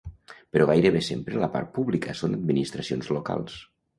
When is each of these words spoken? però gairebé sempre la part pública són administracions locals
però 0.55 0.65
gairebé 0.69 1.01
sempre 1.07 1.41
la 1.43 1.51
part 1.57 1.69
pública 1.77 2.17
són 2.21 2.35
administracions 2.39 3.13
locals 3.19 3.61